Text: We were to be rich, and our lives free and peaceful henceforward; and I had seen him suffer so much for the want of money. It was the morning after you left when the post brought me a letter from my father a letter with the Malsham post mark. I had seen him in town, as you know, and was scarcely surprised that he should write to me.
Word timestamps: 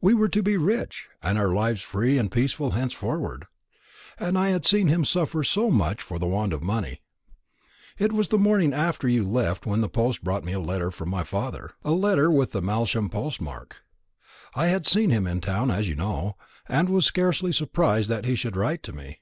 We 0.00 0.14
were 0.14 0.30
to 0.30 0.42
be 0.42 0.56
rich, 0.56 1.06
and 1.22 1.36
our 1.36 1.52
lives 1.52 1.82
free 1.82 2.16
and 2.16 2.32
peaceful 2.32 2.70
henceforward; 2.70 3.46
and 4.18 4.38
I 4.38 4.48
had 4.48 4.64
seen 4.64 4.88
him 4.88 5.04
suffer 5.04 5.44
so 5.44 5.70
much 5.70 6.00
for 6.00 6.18
the 6.18 6.26
want 6.26 6.54
of 6.54 6.62
money. 6.62 7.02
It 7.98 8.10
was 8.12 8.28
the 8.28 8.38
morning 8.38 8.72
after 8.72 9.06
you 9.06 9.22
left 9.22 9.66
when 9.66 9.82
the 9.82 9.90
post 9.90 10.24
brought 10.24 10.44
me 10.44 10.54
a 10.54 10.60
letter 10.60 10.90
from 10.90 11.10
my 11.10 11.24
father 11.24 11.72
a 11.84 11.92
letter 11.92 12.30
with 12.30 12.52
the 12.52 12.62
Malsham 12.62 13.10
post 13.10 13.38
mark. 13.42 13.82
I 14.54 14.68
had 14.68 14.86
seen 14.86 15.10
him 15.10 15.26
in 15.26 15.42
town, 15.42 15.70
as 15.70 15.86
you 15.86 15.94
know, 15.94 16.36
and 16.66 16.88
was 16.88 17.04
scarcely 17.04 17.52
surprised 17.52 18.08
that 18.08 18.24
he 18.24 18.34
should 18.34 18.56
write 18.56 18.82
to 18.84 18.94
me. 18.94 19.20